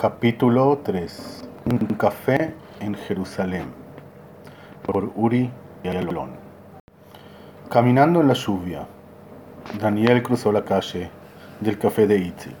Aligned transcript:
Capítulo 0.00 0.78
3 0.84 1.48
Un 1.72 1.78
café 1.96 2.54
en 2.78 2.94
Jerusalén 2.94 3.64
por 4.84 5.10
Uri 5.16 5.50
Yalón 5.82 6.36
Caminando 7.68 8.20
en 8.20 8.28
la 8.28 8.34
lluvia, 8.34 8.86
Daniel 9.80 10.22
cruzó 10.22 10.52
la 10.52 10.64
calle 10.64 11.10
del 11.58 11.78
café 11.80 12.06
de 12.06 12.16
Itzik 12.16 12.54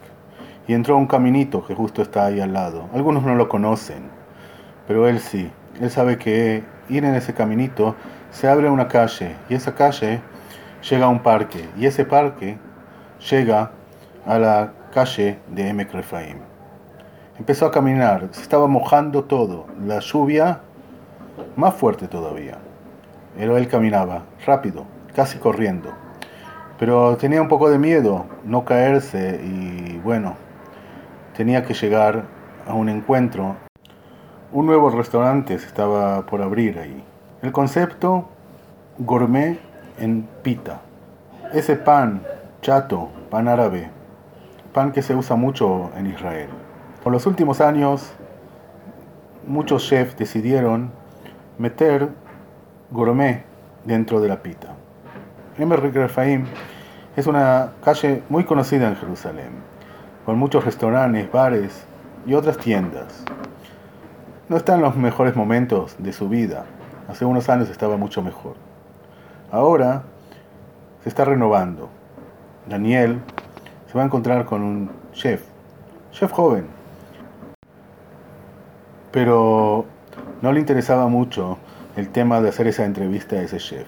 y 0.66 0.74
entró 0.74 0.96
a 0.96 0.98
un 0.98 1.06
caminito 1.06 1.64
que 1.64 1.76
justo 1.76 2.02
está 2.02 2.26
ahí 2.26 2.40
al 2.40 2.54
lado. 2.54 2.88
Algunos 2.92 3.22
no 3.22 3.36
lo 3.36 3.48
conocen, 3.48 4.10
pero 4.88 5.06
él 5.06 5.20
sí. 5.20 5.48
Él 5.80 5.92
sabe 5.92 6.18
que 6.18 6.64
ir 6.88 7.04
en 7.04 7.14
ese 7.14 7.34
caminito 7.34 7.94
se 8.32 8.48
abre 8.48 8.68
una 8.68 8.88
calle 8.88 9.36
y 9.48 9.54
esa 9.54 9.76
calle 9.76 10.22
llega 10.90 11.06
a 11.06 11.08
un 11.08 11.20
parque 11.20 11.68
y 11.76 11.86
ese 11.86 12.04
parque 12.04 12.58
llega 13.30 13.70
a 14.26 14.38
la 14.40 14.72
calle 14.92 15.38
de 15.46 15.68
Emek 15.68 15.92
Refaim. 15.92 16.57
Empezó 17.38 17.66
a 17.66 17.70
caminar, 17.70 18.28
se 18.32 18.42
estaba 18.42 18.66
mojando 18.66 19.22
todo, 19.22 19.66
la 19.86 20.00
lluvia 20.00 20.58
más 21.54 21.72
fuerte 21.74 22.08
todavía. 22.08 22.58
Pero 23.36 23.56
él 23.56 23.68
caminaba 23.68 24.24
rápido, 24.44 24.86
casi 25.14 25.38
corriendo. 25.38 25.90
Pero 26.80 27.16
tenía 27.16 27.40
un 27.40 27.46
poco 27.46 27.70
de 27.70 27.78
miedo 27.78 28.26
no 28.44 28.64
caerse 28.64 29.40
y 29.44 30.00
bueno, 30.02 30.34
tenía 31.36 31.62
que 31.62 31.74
llegar 31.74 32.24
a 32.66 32.74
un 32.74 32.88
encuentro. 32.88 33.54
Un 34.50 34.66
nuevo 34.66 34.90
restaurante 34.90 35.60
se 35.60 35.66
estaba 35.68 36.26
por 36.26 36.42
abrir 36.42 36.76
ahí. 36.80 37.04
El 37.42 37.52
concepto 37.52 38.28
gourmet 38.98 39.60
en 40.00 40.26
pita. 40.42 40.80
Ese 41.52 41.76
pan 41.76 42.20
chato, 42.62 43.10
pan 43.30 43.46
árabe, 43.46 43.90
pan 44.72 44.90
que 44.90 45.02
se 45.02 45.14
usa 45.14 45.36
mucho 45.36 45.92
en 45.96 46.08
Israel. 46.08 46.48
Por 47.02 47.12
los 47.12 47.26
últimos 47.26 47.60
años, 47.60 48.12
muchos 49.46 49.86
chefs 49.86 50.16
decidieron 50.16 50.90
meter 51.56 52.08
gourmet 52.90 53.44
dentro 53.84 54.20
de 54.20 54.28
la 54.28 54.42
pita. 54.42 54.74
Emer 55.58 55.80
Refaim 55.80 56.44
es 57.16 57.26
una 57.26 57.72
calle 57.84 58.22
muy 58.28 58.44
conocida 58.44 58.88
en 58.88 58.96
Jerusalén, 58.96 59.50
con 60.26 60.38
muchos 60.38 60.64
restaurantes, 60.64 61.30
bares 61.30 61.86
y 62.26 62.34
otras 62.34 62.58
tiendas. 62.58 63.24
No 64.48 64.56
está 64.56 64.74
en 64.74 64.82
los 64.82 64.96
mejores 64.96 65.36
momentos 65.36 65.94
de 65.98 66.12
su 66.12 66.28
vida. 66.28 66.64
Hace 67.08 67.24
unos 67.24 67.48
años 67.48 67.70
estaba 67.70 67.96
mucho 67.96 68.22
mejor. 68.22 68.54
Ahora 69.52 70.02
se 71.02 71.08
está 71.08 71.24
renovando. 71.24 71.88
Daniel 72.68 73.20
se 73.86 73.96
va 73.96 74.02
a 74.02 74.06
encontrar 74.06 74.44
con 74.44 74.62
un 74.62 74.90
chef, 75.12 75.42
chef 76.12 76.32
joven, 76.32 76.77
pero 79.10 79.86
no 80.42 80.52
le 80.52 80.60
interesaba 80.60 81.08
mucho 81.08 81.58
el 81.96 82.10
tema 82.10 82.40
de 82.40 82.50
hacer 82.50 82.66
esa 82.68 82.84
entrevista 82.84 83.36
a 83.36 83.42
ese 83.42 83.58
chef. 83.58 83.86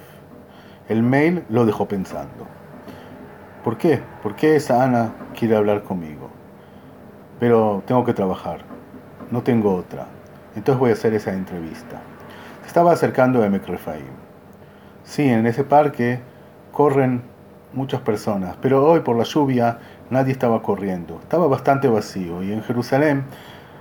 El 0.89 1.03
mail 1.03 1.45
lo 1.49 1.67
dejó 1.67 1.87
pensando. 1.87 2.47
¿Por 3.63 3.77
qué? 3.77 4.01
¿Por 4.23 4.35
qué 4.35 4.57
esa 4.57 4.83
Ana 4.83 5.13
quiere 5.39 5.57
hablar 5.57 5.83
conmigo? 5.83 6.31
Pero 7.39 7.83
tengo 7.87 8.05
que 8.05 8.15
trabajar. 8.15 8.61
No 9.31 9.43
tengo 9.43 9.75
otra. 9.75 10.07
Entonces 10.57 10.81
voy 10.81 10.91
a 10.91 10.95
hacer 10.95 11.15
esa 11.15 11.33
entrevista. 11.33 12.01
Se 12.63 12.69
estaba 12.69 12.93
acercando 12.93 13.43
a 13.45 13.49
Mecrefaim. 13.49 14.07
Sí, 15.05 15.29
en 15.29 15.47
ese 15.47 15.63
parque 15.65 16.21
corren 16.73 17.23
muchas 17.73 18.01
personas, 18.01 18.57
pero 18.61 18.85
hoy 18.85 19.01
por 19.01 19.17
la 19.17 19.25
lluvia 19.25 19.79
nadie 20.11 20.33
estaba 20.33 20.63
corriendo. 20.63 21.19
Estaba 21.21 21.47
bastante 21.47 21.89
vacío 21.89 22.43
y 22.43 22.53
en 22.53 22.63
Jerusalén 22.63 23.25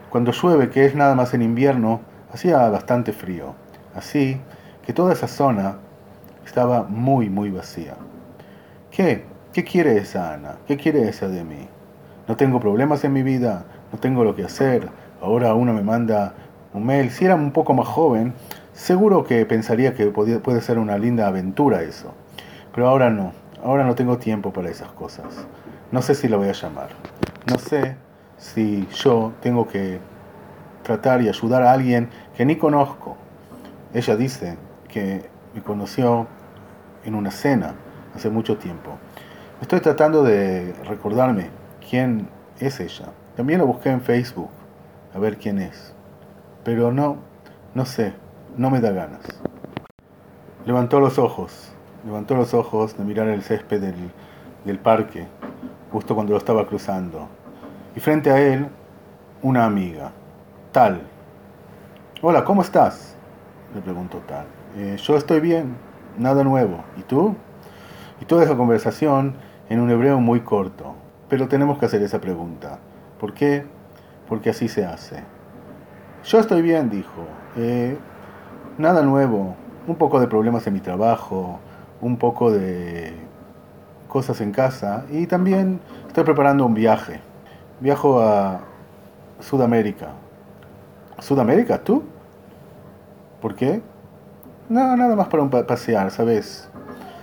cuando 0.10 0.32
llueve, 0.32 0.70
que 0.70 0.86
es 0.86 0.96
nada 0.96 1.16
más 1.16 1.34
en 1.34 1.42
invierno, 1.42 2.02
hacía 2.34 2.68
bastante 2.70 3.14
frío. 3.14 3.54
Así 3.96 4.40
que 4.86 4.94
toda 4.94 5.14
esa 5.14 5.28
zona 5.28 5.76
estaba 6.46 6.84
muy, 6.84 7.30
muy 7.30 7.52
vacía. 7.52 7.96
¿Qué? 8.90 9.26
¿Qué 9.54 9.64
quiere 9.64 9.98
esa 9.98 10.34
Ana? 10.34 10.56
¿Qué 10.68 10.78
quiere 10.78 11.08
esa 11.08 11.28
de 11.28 11.44
mí? 11.44 11.68
No 12.28 12.36
tengo 12.38 12.60
problemas 12.60 13.04
en 13.04 13.14
mi 13.14 13.24
vida, 13.24 13.66
no 13.92 14.00
tengo 14.00 14.24
lo 14.24 14.36
que 14.36 14.44
hacer. 14.44 14.90
Ahora 15.22 15.54
uno 15.54 15.74
me 15.74 15.84
manda 15.84 16.34
un 16.74 16.86
mail. 16.86 17.12
Si 17.12 17.26
era 17.26 17.36
un 17.36 17.52
poco 17.52 17.74
más 17.74 17.88
joven, 17.88 18.34
seguro 18.74 19.24
que 19.24 19.46
pensaría 19.46 19.94
que 19.94 20.08
puede 20.08 20.62
ser 20.62 20.80
una 20.80 20.98
linda 20.98 21.28
aventura 21.28 21.82
eso. 21.82 22.14
Pero 22.74 22.88
ahora 22.88 23.10
no. 23.10 23.34
Ahora 23.64 23.84
no 23.84 23.96
tengo 23.96 24.18
tiempo 24.18 24.54
para 24.54 24.70
esas 24.70 24.92
cosas. 24.92 25.46
No 25.92 26.02
sé 26.02 26.16
si 26.16 26.28
la 26.28 26.38
voy 26.38 26.50
a 26.50 26.54
llamar. 26.54 26.90
No 27.48 27.58
sé 27.58 28.09
si 28.40 28.88
yo 28.96 29.34
tengo 29.42 29.68
que 29.68 30.00
tratar 30.82 31.22
y 31.22 31.28
ayudar 31.28 31.62
a 31.62 31.74
alguien 31.74 32.10
que 32.36 32.46
ni 32.46 32.56
conozco. 32.56 33.18
Ella 33.94 34.16
dice 34.16 34.58
que 34.88 35.30
me 35.54 35.62
conoció 35.62 36.26
en 37.04 37.16
una 37.16 37.32
cena 37.32 37.76
hace 38.16 38.30
mucho 38.30 38.58
tiempo. 38.58 38.98
Estoy 39.62 39.82
tratando 39.82 40.24
de 40.24 40.74
recordarme 40.86 41.50
quién 41.88 42.30
es 42.60 42.80
ella. 42.80 43.08
También 43.36 43.60
la 43.60 43.66
busqué 43.66 43.90
en 43.90 44.02
Facebook 44.02 44.50
a 45.14 45.20
ver 45.20 45.38
quién 45.38 45.60
es. 45.60 45.94
Pero 46.64 46.92
no, 46.92 47.18
no 47.76 47.86
sé, 47.86 48.14
no 48.58 48.70
me 48.70 48.80
da 48.80 48.92
ganas. 48.92 49.22
Levantó 50.66 51.00
los 51.00 51.20
ojos, 51.20 51.72
levantó 52.06 52.36
los 52.36 52.54
ojos 52.54 52.98
de 52.98 53.04
mirar 53.04 53.28
el 53.28 53.42
césped 53.42 53.82
del, 53.82 54.12
del 54.66 54.80
parque, 54.80 55.28
justo 55.92 56.16
cuando 56.16 56.34
lo 56.34 56.38
estaba 56.38 56.68
cruzando 56.68 57.28
y 57.96 58.00
frente 58.00 58.32
a 58.32 58.40
él 58.40 58.68
una 59.42 59.66
amiga, 59.66 60.12
Tal. 60.72 61.02
Hola, 62.22 62.44
¿cómo 62.44 62.62
estás? 62.62 63.16
Le 63.74 63.82
preguntó 63.82 64.20
Tal. 64.28 64.46
Eh, 64.76 64.98
yo 64.98 65.16
estoy 65.16 65.40
bien, 65.40 65.76
nada 66.18 66.44
nuevo. 66.44 66.84
¿Y 66.98 67.02
tú? 67.02 67.36
Y 68.22 68.26
toda 68.26 68.44
esa 68.44 68.56
conversación 68.56 69.34
en 69.70 69.80
un 69.80 69.90
hebreo 69.90 70.20
muy 70.20 70.42
corto. 70.42 70.94
Pero 71.28 71.48
tenemos 71.48 71.80
que 71.80 71.86
hacer 71.86 72.02
esa 72.04 72.20
pregunta. 72.22 72.80
¿Por 73.20 73.34
qué? 73.34 73.66
Porque 74.28 74.52
así 74.52 74.68
se 74.68 74.86
hace. 74.86 75.24
Yo 76.26 76.40
estoy 76.40 76.62
bien, 76.62 76.90
dijo. 76.90 77.26
Eh, 77.56 77.98
nada 78.78 79.02
nuevo. 79.02 79.56
Un 79.88 79.96
poco 79.96 80.20
de 80.20 80.28
problemas 80.28 80.68
en 80.68 80.74
mi 80.74 80.82
trabajo, 80.82 81.60
un 82.02 82.18
poco 82.18 82.52
de 82.52 83.14
cosas 84.08 84.42
en 84.42 84.52
casa 84.52 85.06
y 85.12 85.28
también 85.28 85.80
estoy 86.08 86.24
preparando 86.24 86.66
un 86.66 86.74
viaje 86.74 87.22
viajo 87.80 88.22
a 88.22 88.62
Sudamérica. 89.40 90.10
¿Sudamérica, 91.20 91.82
tú? 91.84 92.04
¿Por 93.42 93.56
qué? 93.56 93.82
No, 94.70 94.96
nada 94.96 95.16
más 95.16 95.28
para 95.28 95.44
un 95.44 95.50
pasear, 95.50 96.12
¿sabes? 96.12 96.70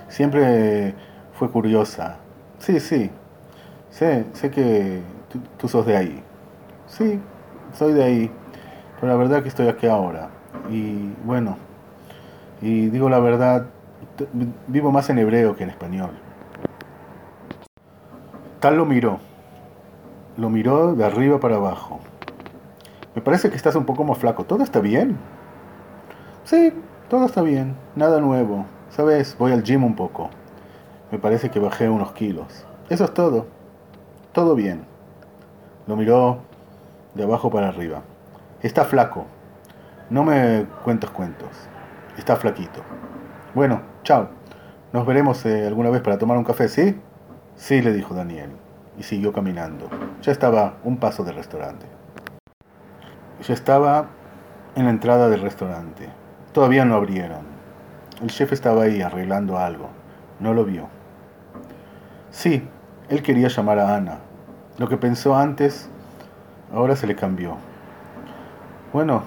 Siempre 0.09 0.93
fue 1.33 1.49
curiosa. 1.49 2.17
Sí, 2.59 2.79
sí. 2.79 3.11
Sé, 3.89 4.25
sé 4.33 4.51
que 4.51 5.01
tú, 5.57 5.67
sos 5.67 5.85
de 5.85 5.97
ahí. 5.97 6.23
Sí, 6.87 7.19
soy 7.73 7.93
de 7.93 8.03
ahí. 8.03 8.31
Pero 8.99 9.11
la 9.11 9.17
verdad 9.17 9.41
que 9.43 9.49
estoy 9.49 9.67
aquí 9.67 9.87
ahora. 9.87 10.29
Y 10.69 11.13
bueno, 11.23 11.57
y 12.61 12.87
digo 12.87 13.09
la 13.09 13.19
verdad, 13.19 13.67
vivo 14.67 14.91
más 14.91 15.09
en 15.09 15.19
hebreo 15.19 15.55
que 15.55 15.63
en 15.63 15.69
español. 15.69 16.11
Tal 18.59 18.77
lo 18.77 18.85
miró. 18.85 19.19
Lo 20.37 20.51
miró 20.51 20.93
de 20.93 21.03
arriba 21.03 21.39
para 21.39 21.55
abajo. 21.55 21.99
Me 23.15 23.23
parece 23.23 23.49
que 23.49 23.55
estás 23.55 23.75
un 23.75 23.85
poco 23.85 24.03
más 24.03 24.19
flaco. 24.19 24.43
¿Todo 24.43 24.63
está 24.63 24.79
bien? 24.79 25.17
Sí, 26.43 26.71
todo 27.09 27.25
está 27.25 27.41
bien. 27.41 27.75
Nada 27.95 28.21
nuevo. 28.21 28.65
Sabes, 28.91 29.35
voy 29.39 29.51
al 29.51 29.63
gym 29.63 29.83
un 29.83 29.95
poco. 29.95 30.29
Me 31.11 31.17
parece 31.17 31.49
que 31.49 31.59
bajé 31.59 31.89
unos 31.89 32.11
kilos. 32.11 32.67
Eso 32.87 33.05
es 33.05 33.13
todo. 33.15 33.47
Todo 34.31 34.53
bien. 34.53 34.85
Lo 35.87 35.95
miró 35.95 36.41
de 37.15 37.23
abajo 37.23 37.49
para 37.49 37.69
arriba. 37.69 38.03
Está 38.61 38.85
flaco. 38.85 39.25
No 40.11 40.23
me 40.23 40.67
cuentas 40.83 41.09
cuentos. 41.09 41.49
Está 42.15 42.35
flaquito. 42.35 42.83
Bueno, 43.55 43.81
chao. 44.03 44.29
Nos 44.93 45.03
veremos 45.07 45.43
eh, 45.47 45.65
alguna 45.65 45.89
vez 45.89 46.03
para 46.03 46.19
tomar 46.19 46.37
un 46.37 46.43
café, 46.43 46.67
¿sí? 46.67 46.95
Sí, 47.55 47.81
le 47.81 47.91
dijo 47.91 48.13
Daniel 48.13 48.66
y 48.97 49.03
siguió 49.03 49.31
caminando. 49.31 49.89
Ya 50.21 50.31
estaba 50.31 50.77
un 50.83 50.97
paso 50.97 51.23
del 51.23 51.35
restaurante. 51.35 51.85
Ya 53.47 53.53
estaba 53.53 54.07
en 54.75 54.85
la 54.85 54.91
entrada 54.91 55.29
del 55.29 55.41
restaurante. 55.41 56.09
Todavía 56.53 56.85
no 56.85 56.95
abrieron. 56.95 57.45
El 58.21 58.29
chef 58.29 58.51
estaba 58.51 58.83
ahí 58.83 59.01
arreglando 59.01 59.57
algo. 59.57 59.89
No 60.39 60.53
lo 60.53 60.65
vio. 60.65 60.87
Sí, 62.31 62.67
él 63.09 63.21
quería 63.21 63.47
llamar 63.47 63.79
a 63.79 63.95
Ana. 63.95 64.19
Lo 64.77 64.89
que 64.89 64.97
pensó 64.97 65.35
antes, 65.35 65.89
ahora 66.73 66.95
se 66.95 67.07
le 67.07 67.15
cambió. 67.15 67.57
Bueno, 68.93 69.23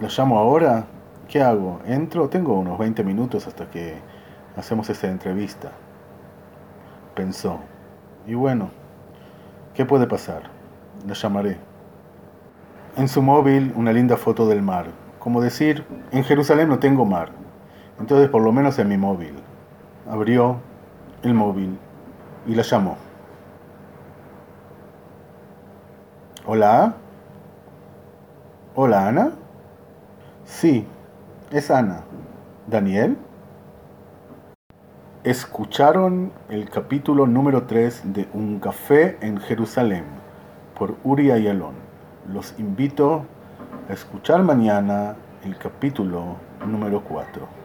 ¿la 0.00 0.08
llamo 0.08 0.38
ahora? 0.38 0.86
¿Qué 1.28 1.42
hago? 1.42 1.80
¿Entro? 1.86 2.28
Tengo 2.28 2.58
unos 2.58 2.78
20 2.78 3.02
minutos 3.04 3.46
hasta 3.46 3.70
que 3.70 3.96
hacemos 4.56 4.88
esa 4.90 5.08
entrevista. 5.08 5.70
Pensó. 7.14 7.60
Y 8.26 8.34
bueno, 8.34 8.70
¿qué 9.74 9.84
puede 9.84 10.06
pasar? 10.06 10.44
La 11.06 11.14
llamaré. 11.14 11.58
En 12.96 13.08
su 13.08 13.20
móvil 13.20 13.72
una 13.76 13.92
linda 13.92 14.16
foto 14.16 14.48
del 14.48 14.62
mar, 14.62 14.86
como 15.18 15.40
decir, 15.40 15.84
en 16.10 16.24
Jerusalén 16.24 16.68
no 16.68 16.78
tengo 16.78 17.04
mar, 17.04 17.30
entonces 17.98 18.28
por 18.28 18.42
lo 18.42 18.52
menos 18.52 18.78
en 18.78 18.88
mi 18.88 18.96
móvil. 18.96 19.34
Abrió 20.08 20.58
el 21.22 21.34
móvil 21.34 21.78
y 22.46 22.54
la 22.54 22.62
llamó. 22.62 22.96
Hola. 26.46 26.94
Hola, 28.74 29.08
Ana. 29.08 29.32
Sí, 30.44 30.86
es 31.50 31.70
Ana. 31.70 32.04
¿Daniel? 32.66 33.16
Escucharon 35.24 36.32
el 36.50 36.68
capítulo 36.68 37.26
número 37.26 37.62
3 37.62 38.12
de 38.12 38.28
Un 38.34 38.60
café 38.60 39.16
en 39.22 39.40
Jerusalén 39.40 40.04
por 40.78 40.96
Uri 41.02 41.30
Ayalon. 41.30 41.72
Los 42.30 42.54
invito 42.58 43.24
a 43.88 43.94
escuchar 43.94 44.42
mañana 44.42 45.16
el 45.42 45.56
capítulo 45.56 46.36
número 46.66 47.02
4. 47.04 47.63